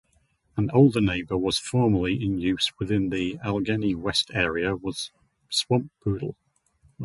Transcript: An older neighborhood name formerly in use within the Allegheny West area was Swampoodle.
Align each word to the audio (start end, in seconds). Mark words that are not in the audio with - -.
An 0.57 0.71
older 0.71 0.99
neighborhood 0.99 1.43
name 1.43 1.53
formerly 1.63 2.23
in 2.23 2.39
use 2.39 2.71
within 2.79 3.09
the 3.09 3.37
Allegheny 3.43 3.93
West 3.93 4.31
area 4.33 4.75
was 4.75 5.11
Swampoodle. 5.51 6.33